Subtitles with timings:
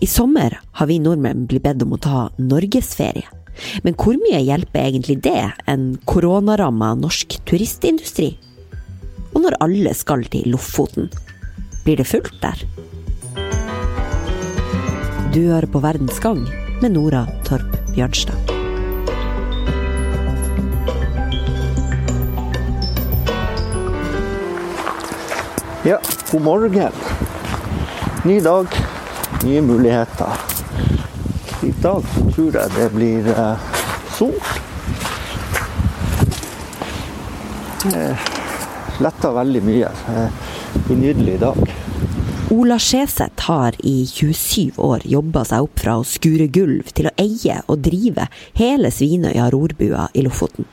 [0.00, 3.26] I sommer har vi nordmenn blitt bedt om å ta norgesferie.
[3.84, 8.30] Men hvor mye hjelper egentlig det en koronaramma norsk turistindustri?
[9.34, 11.10] Og når alle skal til Lofoten,
[11.84, 12.62] blir det fullt der?
[15.34, 16.40] Du hører på Verdens gang
[16.80, 18.56] med Nora Torp Bjørnstad.
[25.84, 26.00] Ja,
[26.32, 27.04] god morgen.
[28.24, 28.80] Ny dag,
[29.44, 30.26] nye muligheter.
[31.62, 33.68] I dag så tror jeg det blir eh,
[34.16, 34.34] sol.
[37.84, 38.06] Det
[39.00, 39.92] letter veldig mye.
[40.06, 41.62] Det blir nydelig dag.
[42.50, 47.14] Ola Skjeseth har i 27 år jobba seg opp fra å skure gulv til å
[47.22, 48.26] eie og drive
[48.58, 50.66] hele Svinøya rorbua i Lofoten.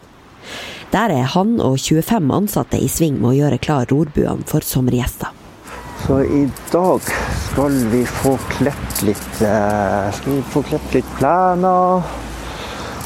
[0.91, 5.46] Der er han og 25 ansatte i sving med å gjøre klar rorbuene for sommergjester.
[6.05, 7.01] Så i dag
[7.49, 12.03] skal vi få klept litt eh, Skal vi få klept litt plener.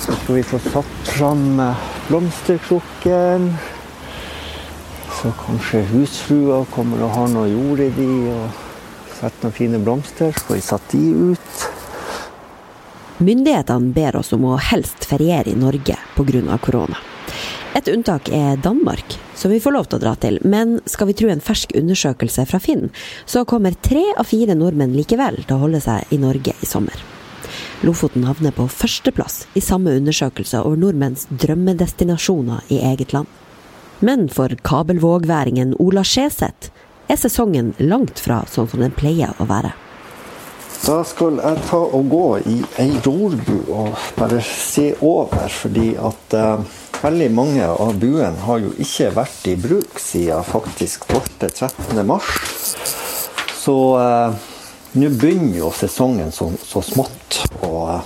[0.01, 3.51] Så skal vi få satt fram eh, blomsterkrukken.
[5.21, 8.61] Så kanskje husfrua kommer og har noe jord i de og
[9.19, 10.33] setter noen fine blomster.
[10.33, 11.67] Så får vi satt de ut.
[13.21, 16.57] Myndighetene ber oss om å helst feriere i Norge pga.
[16.57, 16.97] korona.
[17.77, 20.37] Et unntak er Danmark, som vi får lov til å dra til.
[20.45, 22.91] Men skal vi tro en fersk undersøkelse fra Finn,
[23.25, 27.01] så kommer tre av fire nordmenn likevel til å holde seg i Norge i sommer.
[27.81, 33.29] Lofoten havner på førsteplass i samme undersøkelse over nordmenns drømmedestinasjoner i eget land.
[34.05, 36.69] Men for kabelvågværingen Ola Skjeseth
[37.09, 39.73] er sesongen langt fra sånn som den pleier å være.
[40.81, 46.33] Da skal jeg ta og gå i ei rorbu og bare se over, fordi at
[46.33, 46.63] eh,
[47.03, 52.01] veldig mange av buene har jo ikke vært i bruk siden faktisk 12.-13.
[52.09, 52.31] mars.
[53.61, 54.39] Så eh,
[54.97, 57.99] nå begynner jo sesongen så, så smått å,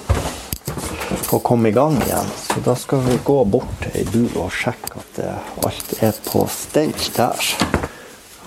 [1.32, 2.34] å, komme i gang igjen.
[2.50, 5.30] Så da skal vi gå bort til ei bu og sjekke at det,
[5.64, 7.48] alt er på stell der.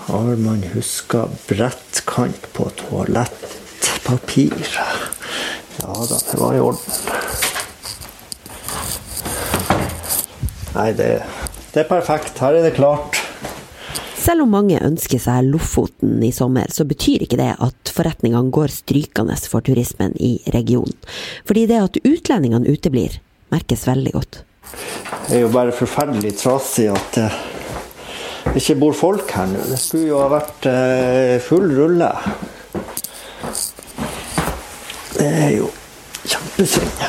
[0.05, 3.57] Har man huska brettkant på toalett?
[4.09, 4.67] Papir.
[5.79, 6.99] Ja da, det var i orden.
[10.75, 11.09] Nei, det,
[11.73, 12.39] det er perfekt.
[12.41, 13.19] Her er det klart.
[14.19, 18.73] Selv om mange ønsker seg Lofoten i sommer, så betyr ikke det at forretningene går
[18.73, 20.97] strykende for turismen i regionen.
[21.47, 23.21] Fordi det at utlendingene uteblir,
[23.53, 24.41] merkes veldig godt.
[25.29, 29.63] Det er jo bare forferdelig trasig at det ikke bor folk her nå.
[29.71, 32.09] Det skulle jo ha vært eh, full rulle.
[35.19, 35.65] Det er jo
[36.23, 37.01] kjempesynd.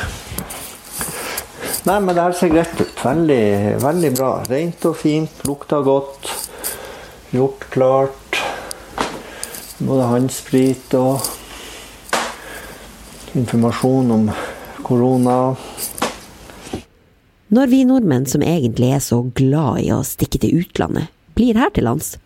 [1.87, 2.97] Nei, men det her ser greit ut.
[2.99, 3.43] Veldig,
[3.79, 4.31] veldig bra.
[4.51, 5.39] Rent og fint.
[5.47, 6.27] Lukta godt.
[7.31, 8.41] Gjort klart.
[9.79, 11.23] Både håndsprit og
[13.39, 14.29] informasjon om
[14.83, 15.39] korona.
[17.51, 21.71] Når vi nordmenn som egentlig er så glad i å stikke til utlandet, blir her
[21.71, 22.17] til lands,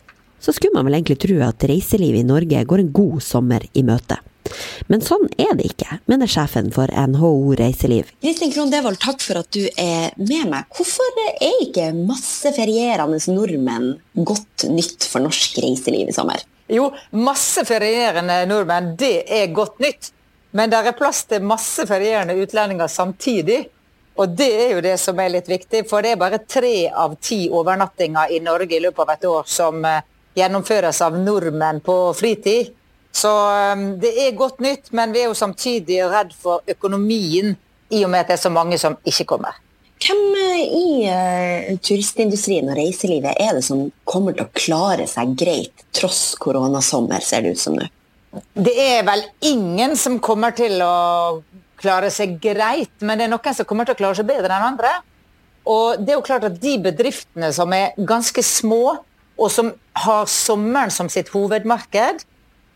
[0.41, 3.85] så skulle man vel egentlig tro at reiselivet i Norge går en god sommer i
[3.85, 4.19] møte.
[4.91, 8.11] Men sånn er det ikke, mener sjefen for NHO Reiseliv.
[8.23, 10.67] Kristin Krohn Devold, takk for at du er med meg.
[10.75, 16.43] Hvorfor er ikke masse ferierende nordmenn godt nytt for norsk reiseliv i sommer?
[16.71, 20.11] Jo, masse ferierende nordmenn, det er godt nytt.
[20.55, 23.65] Men det er plass til masse ferierende utlendinger samtidig.
[24.15, 27.17] Og det er jo det som er litt viktig, for det er bare tre av
[27.19, 30.05] ti overnattinger i Norge i løpet av et år som eh,
[30.39, 32.71] gjennomføres av nordmenn på fritid.
[33.15, 37.55] Så um, det er godt nytt, men vi er jo samtidig redd for økonomien
[37.93, 39.55] i og med at det er så mange som ikke kommer.
[40.03, 45.85] Hvem i uh, turistindustrien og reiselivet er det som kommer til å klare seg greit
[45.95, 47.87] tross koronasommer, ser det ut som nå?
[48.35, 51.39] Det er vel ingen som kommer til å
[51.79, 54.69] klare seg greit, men det er noen som kommer til å klare seg bedre enn
[54.73, 54.91] andre.
[55.71, 58.97] Og det er jo klart at de bedriftene som er ganske små,
[59.35, 59.71] og som
[60.03, 62.25] har sommeren som sitt hovedmarked,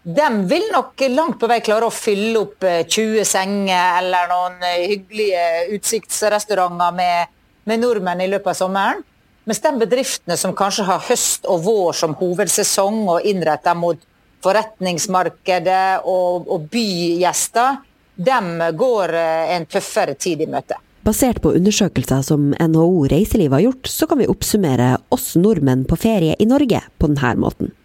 [0.09, 4.63] de vil nok langt på vei klare å fylle opp 20 eh, senger eller noen
[4.65, 5.43] eh, hyggelige
[5.75, 7.35] utsiktsrestauranter med,
[7.69, 9.03] med nordmenn i løpet av sommeren.
[9.49, 14.01] Mens de bedriftene som kanskje har høst og vår som hovedsesong og innretter mot
[14.45, 17.81] forretningsmarkedet og, og bygjester,
[18.17, 20.79] de går eh, en tøffere tid i møte.
[21.05, 25.97] Basert på undersøkelser som NHO Reiseliv har gjort, så kan vi oppsummere oss nordmenn på
[26.01, 27.75] ferie i Norge på denne måten.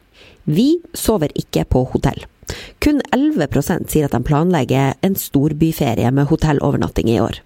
[0.44, 2.24] Vi sover ikke på hotell.
[2.84, 7.40] Kun 11% sier at de planlegger en storbyferie med hotellovernatting i år.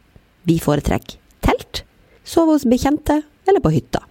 [0.48, 1.84] Vi foretrekker telt,
[2.26, 4.02] sove hos bekjente eller på hytta.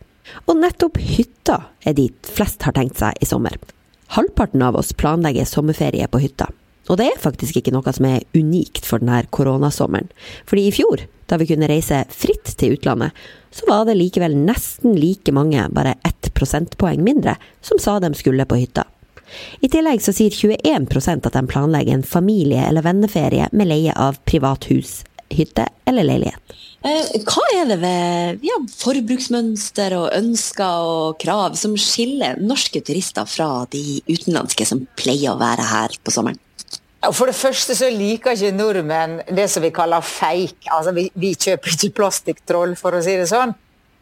[0.47, 3.57] Og nettopp hytta er dit flest har tenkt seg i sommer.
[4.15, 6.47] Halvparten av oss planlegger sommerferie på hytta.
[6.87, 10.07] Og det er faktisk ikke noe som er unikt for denne koronasommeren.
[10.47, 13.11] Fordi i fjor, da vi kunne reise fritt til utlandet,
[13.51, 17.35] så var det likevel nesten like mange, bare ett prosentpoeng mindre,
[17.65, 18.85] som sa de skulle på hytta.
[19.59, 24.21] I tillegg så sier 21% at de planlegger en familie- eller venneferie med leie av
[24.29, 25.01] privat hus,
[25.33, 26.55] hytte eller leilighet.
[26.87, 33.27] Eh, hva er det ved ja, forbruksmønster og ønsker og krav som skiller norske turister
[33.27, 36.39] fra de utenlandske som pleier å være her på sommeren?
[37.13, 40.65] For det første så liker ikke nordmenn det som vi kaller fake.
[40.73, 43.53] Altså, vi, vi kjøper ikke plastikktroll, for å si det sånn.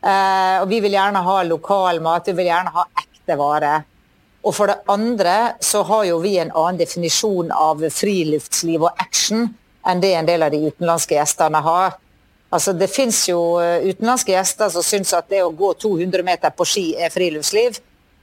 [0.06, 3.86] Uh, og vi vil gjerne ha lokal mat, vi vil gjerne ha ekte varer.
[4.46, 9.48] Og for det andre så har jo vi en annen definisjon av friluftsliv og action
[9.86, 11.98] enn det en del av de utenlandske gjestene har.
[12.54, 16.54] Altså, det fins jo eh, utenlandske gjester som syns at det å gå 200 meter
[16.54, 17.81] på ski er friluftsliv.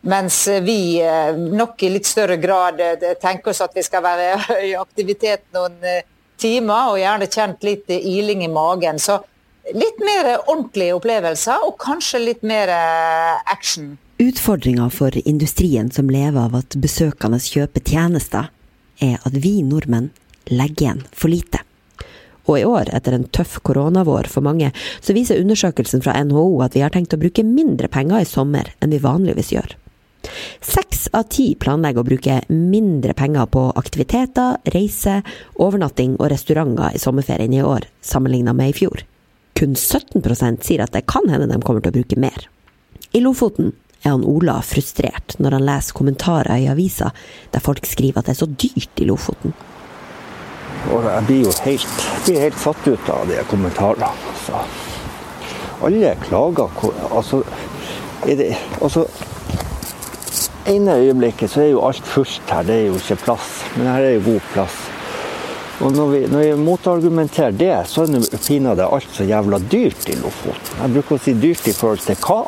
[0.09, 4.31] Mens vi eh, nok i litt større grad eh, tenker oss at vi skal være
[4.71, 5.77] i aktivitet noen
[6.43, 8.99] timer, og gjerne kjent litt iling i magen.
[9.03, 9.19] Så
[9.71, 12.73] litt mer ordentlige opplevelser, og kanskje litt mer
[13.53, 13.97] action.
[14.23, 18.51] Utfordringa for industrien som lever av at besøkende kjøper tjenester,
[19.03, 20.11] er at vi nordmenn
[20.51, 21.63] legger igjen for lite.
[22.51, 26.75] Og i år, etter en tøff koronavår for mange, så viser undersøkelsen fra NHO at
[26.75, 29.77] vi har tenkt å bruke mindre penger i sommer enn vi vanligvis gjør.
[30.63, 35.21] Seks av ti planlegger å bruke mindre penger på aktiviteter, reise,
[35.59, 39.03] overnatting og restauranter i sommerferien i år, sammenlignet med i fjor.
[39.63, 42.49] Kun 17 sier at det kan hende de kommer til å bruke mer.
[43.15, 43.69] I Lofoten
[44.03, 47.13] er han Ola frustrert når han leser kommentarer i avisa
[47.53, 49.55] der folk skriver at det er så dyrt i Lofoten.
[50.91, 54.09] Jeg blir jo helt, blir helt satt ut av de kommentarene.
[54.33, 54.65] Altså.
[55.87, 56.83] Alle klager.
[57.13, 57.45] Altså,
[58.27, 58.49] det,
[58.81, 59.07] altså
[60.67, 63.55] ene øyeblikket så er jo alt fullt her, det er jo ikke plass.
[63.77, 64.83] Men her er jo god plass.
[65.83, 70.07] Og når vi, når vi motargumenterer det, så er det pinadø alt så jævla dyrt
[70.13, 70.77] i Lofoten.
[70.79, 72.43] Jeg bruker å si dyrt i forhold til hva?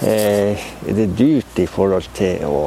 [0.00, 2.62] Eh, er det dyrt i forhold til å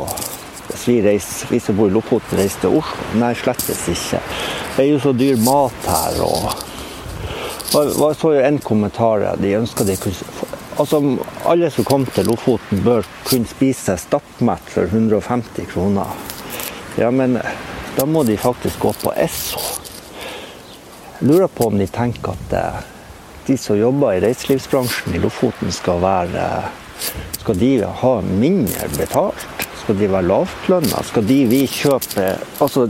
[0.74, 3.08] hvis vi, reiser, vi som bor i Lofoten, reiser til Oslo?
[3.20, 4.22] Nei, slettes ikke.
[4.76, 6.22] Det er jo så dyr mat her.
[6.24, 6.48] og
[7.74, 10.98] Jeg så jo en kommentar de ønska de kunne Altså,
[11.46, 16.10] Alle som kom til Lofoten, bør kunne spise seg stappmett for 150 kroner.
[16.98, 17.38] Ja, men
[17.98, 19.62] da må de faktisk gå på Esso.
[21.20, 22.80] Jeg lurer på om de tenker at eh,
[23.48, 26.48] de som jobber i reiselivsbransjen i Lofoten, skal, være,
[27.42, 29.46] skal de ha mindre betalt?
[29.84, 31.04] Skal de være lavtlønna?
[31.04, 32.30] Skal de vi kjøpe
[32.64, 32.88] Altså,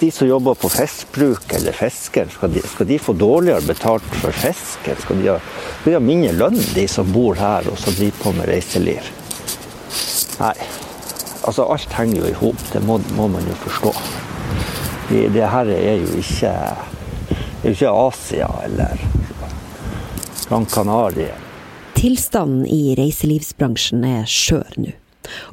[0.00, 4.36] de som jobber på fiskbruk eller fisker, skal de, skal de, få dårligere betalt for
[4.36, 4.98] fisken?
[5.00, 5.38] Skal de ha,
[5.80, 9.12] skal de ha mindre lønn, de som bor her og som driver på med reiseliv?
[10.42, 10.56] Nei.
[11.46, 12.62] Altså, alt henger jo i hop.
[12.72, 13.94] Det må, må, man jo forstå.
[15.08, 16.50] Det her er jo ikke,
[17.62, 19.02] er ikke Asia eller
[20.48, 21.34] Gran Canaria.
[21.96, 24.94] Tilstanden i reiselivsbransjen er skjør nå.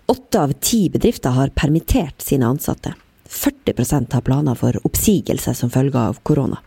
[0.09, 2.95] Åtte av ti bedrifter har permittert sine ansatte.
[3.29, 6.59] 40% har planer for oppsigelse som følge av korona.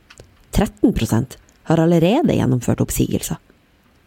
[0.55, 1.37] 13%
[1.71, 3.39] har allerede gjennomført oppsigelser.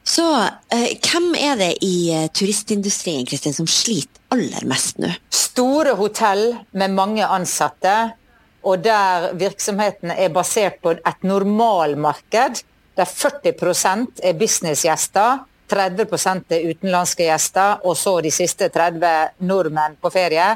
[0.04, 0.26] Så
[0.74, 5.12] eh, hvem er det i eh, turistindustrien Kristin, som sliter aller mest nå?
[5.30, 8.16] Store hotell med mange ansatte,
[8.64, 12.64] og der virksomheten er basert på et normalmarked,
[13.00, 20.12] der 40% er businessgjester 30% er utenlandske gjester, og så de siste 30 nordmenn på
[20.14, 20.50] ferie.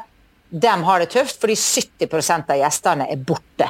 [0.50, 3.70] De har det tøft fordi 70 av gjestene er borte.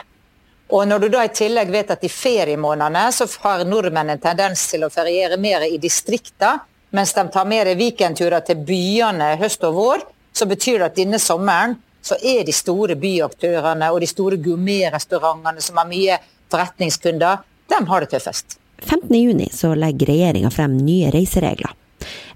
[0.74, 4.66] Og når du da i tillegg vet at i feriemånedene så har nordmenn en tendens
[4.72, 6.63] til å feriere mer i distrikter,
[6.96, 11.20] mens de tar mer weekendturer til byene høst og vår, så betyr det at denne
[11.22, 16.19] sommeren så er de store byaktørene og de store gourmetrestaurantene som har mye
[16.51, 17.41] forretningskunder,
[17.72, 18.60] de har det tøffest.
[18.83, 21.72] 15.6 så legger regjeringa frem nye reiseregler.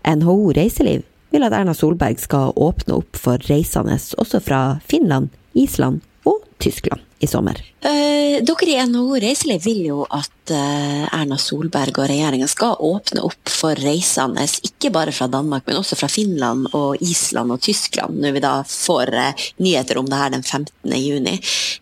[0.07, 1.03] NHO Reiseliv
[1.35, 7.07] vil at Erna Solberg skal åpne opp for reisende også fra Finland, Island og Tyskland
[7.19, 7.57] i sommer.
[7.81, 13.23] Eh, dere i NHO Reiseliv vil jo at eh, Erna Solberg og regjeringa skal åpne
[13.25, 18.19] opp for reisende, ikke bare fra Danmark, men også fra Finland og Island og Tyskland,
[18.21, 20.97] når vi da får eh, nyheter om det her den 15.
[20.97, 21.37] juni.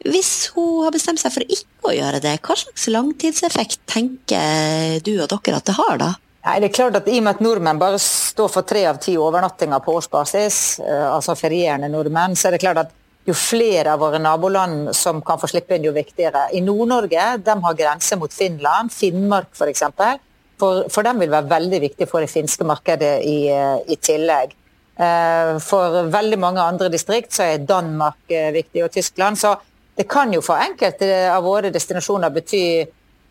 [0.07, 5.17] Hvis hun har bestemt seg for ikke å gjøre det, hva slags langtidseffekt tenker du
[5.17, 6.13] og dere at det har da?
[6.45, 8.99] Nei, det er klart at I og med at nordmenn bare står for tre av
[9.01, 12.93] ti overnattinger på årsbasis, altså ferierende nordmenn, så er det klart at
[13.25, 16.47] jo flere av våre naboland som kan få slippe inn, jo viktigere.
[16.53, 19.85] I Nord-Norge de har grense mot Finland, Finnmark f.eks.
[19.95, 20.19] For,
[20.61, 24.53] for, for dem vil være veldig viktig for det finske markedet i, eh, i tillegg.
[24.95, 29.41] Eh, for veldig mange andre distrikt så er Danmark eh, viktig, og Tyskland.
[29.41, 29.55] Så
[29.95, 32.81] Det kan jo for enkelte av våre destinasjoner bety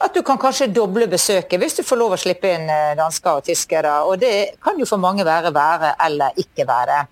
[0.00, 2.64] at du kan kanskje doble besøket hvis du får lov å slippe inn
[2.96, 3.98] dansker og tyskere.
[4.08, 7.02] Og det kan jo for mange være være eller ikke være.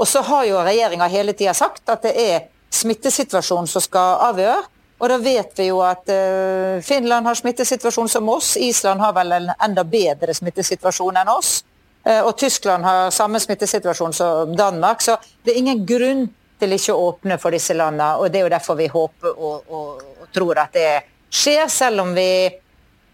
[0.00, 4.62] Og så har jo regjeringa hele tida sagt at det er smittesituasjonen som skal avgjøre.
[5.00, 8.54] Og da vet vi jo at uh, Finland har smittesituasjon som oss.
[8.60, 11.60] Island har vel en enda bedre smittesituasjon enn oss.
[12.04, 15.04] Uh, og Tyskland har samme smittesituasjon som Danmark.
[15.04, 16.26] Så det er ingen grunn
[16.60, 18.12] til ikke å åpne for disse landene.
[18.20, 20.90] Og det er jo derfor vi håper og, og, og tror at det
[21.32, 22.30] skjer, selv om vi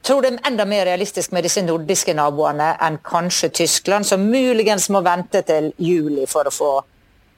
[0.07, 4.89] tror det er enda mer realistisk med disse nordiske naboene enn kanskje Tyskland, som muligens
[4.95, 6.71] må vente til juli for å få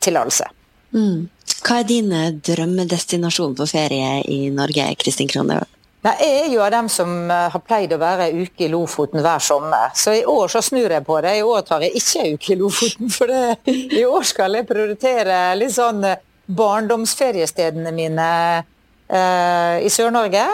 [0.05, 0.47] tillatelse.
[0.95, 1.27] Mm.
[1.65, 5.59] Hva er din eh, drømmedestinasjon på ferie i Norge, Kristin Krone?
[5.99, 9.21] Jeg er jo av dem som eh, har pleid å være ei uke i Lofoten
[9.25, 9.91] hver sommer.
[9.99, 11.35] Så i år så snur jeg på det.
[11.41, 13.11] I år tar jeg ikke ei uke i Lofoten.
[13.17, 20.47] For det, i år skal jeg prioritere litt sånn eh, barndomsferiestedene mine eh, i Sør-Norge.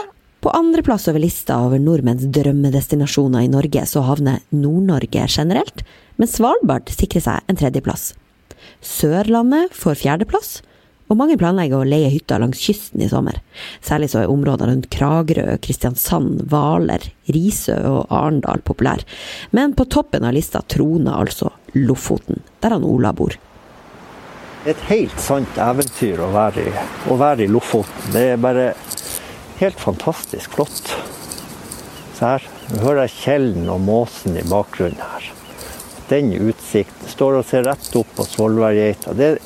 [0.45, 5.79] På andreplass over lista over nordmenns drømmedestinasjoner i Norge, så havner Nord-Norge generelt,
[6.21, 8.11] men Svalbard sikrer seg en tredjeplass.
[8.85, 10.59] Sørlandet får fjerdeplass,
[11.09, 13.39] og mange planlegger å leie hytter langs kysten i sommer.
[13.81, 19.09] Særlig så er områdene rundt Kragerø, Kristiansand, Hvaler, Risø og Arendal populære.
[19.57, 23.33] Men på toppen av lista troner altså Lofoten, der han Ola bor.
[24.69, 26.77] Et helt sant eventyr å være i,
[27.09, 28.13] å være i Lofoten.
[28.13, 28.75] Det er bare
[29.61, 30.95] helt fantastisk flott.
[32.15, 35.31] Se her, nå hører jeg Kjellen og måsen i bakgrunnen her.
[36.11, 37.11] Den utsikten.
[37.15, 39.15] Står og ser rett opp på Svolværgeita.
[39.17, 39.37] Det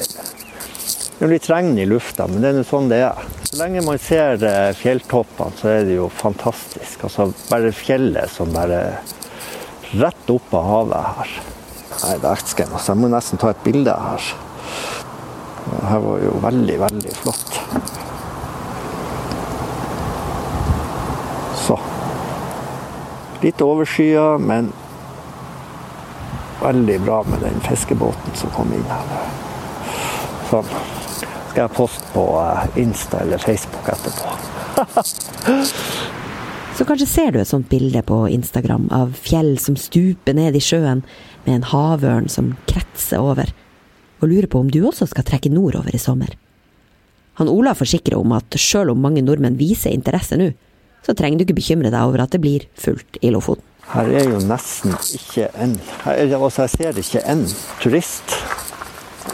[1.18, 3.24] det er litt regn i lufta, men det er sånn det er.
[3.48, 7.02] Så lenge man ser eh, fjelltoppene, så er det jo fantastisk.
[7.08, 9.00] Altså bare fjellet som bare
[9.98, 11.32] rett opp av havet her.
[12.04, 12.70] Nei, dæsken.
[12.70, 14.28] Altså, jeg må nesten ta et bilde her.
[15.64, 17.58] Det her var jo veldig, veldig flott.
[21.64, 21.80] Så.
[23.42, 24.72] Litt overskya, men
[26.62, 29.04] veldig bra med den fiskebåten som kom inn her.
[30.50, 30.66] Sånn
[31.18, 34.34] skal jeg poste på eh, Insta eller Facebook etterpå.
[36.78, 40.62] Så kanskje ser du et sånt bilde på Instagram av fjell som stuper ned i
[40.62, 41.00] sjøen,
[41.42, 43.50] med en havørn som kretser over,
[44.20, 46.36] og lurer på om du også skal trekke nordover i sommer.
[47.40, 50.52] Han Ola forsikrer om at sjøl om mange nordmenn viser interesse nå,
[51.06, 53.64] så trenger du ikke bekymre deg over at det blir fullt i Lofoten.
[53.88, 57.46] Her er jo nesten ikke en altså Jeg ser ikke en
[57.80, 58.34] turist.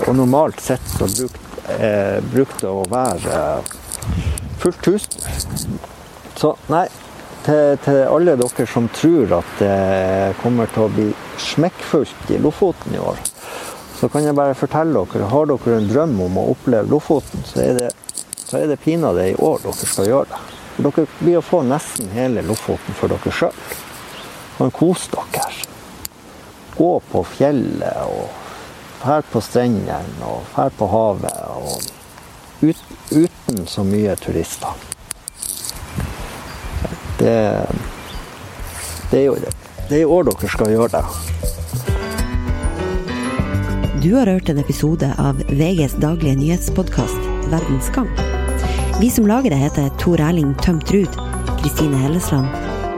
[0.07, 3.63] Og normalt sett så bruker det brukte å være
[4.61, 5.09] fullt hus.
[6.37, 6.87] Så nei,
[7.45, 11.07] til, til, alle dere som tror at det kommer til å bli
[11.41, 13.21] smekkfullt i Lofoten i år,
[13.99, 17.63] så kan jeg bare fortelle dere, har dere en drøm om å oppleve Lofoten, så
[17.65, 17.93] er det,
[18.45, 20.43] så det pinadø i år dere skal gjøre det.
[20.77, 23.59] Dere blir å få nesten hele Lofoten for dere sjøl.
[24.59, 25.51] Men kos dere.
[26.75, 31.39] Gå på fjellet og her på strendene og her på havet.
[31.55, 34.75] Og ut, uten så mye turister.
[37.21, 37.39] Det,
[39.13, 39.39] det er jo.
[39.85, 41.05] Det er i år dere skal gjøre det.
[44.05, 48.11] Du har hørt en episode av VGs daglige nyhetspodkast Verdens gang.
[49.01, 51.17] Vi som lager det, heter Tor Erling Tømt Ruud,
[51.59, 52.47] Kristine Hellesland,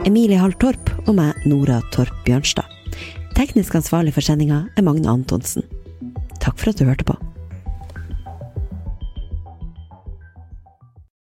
[0.05, 2.69] Emilie Hall Torp og meg, Nora Torp Bjørnstad.
[3.33, 5.65] Teknisk ansvarlig for sendinga er Magne Antonsen.
[6.37, 7.17] Takk for at du hørte på.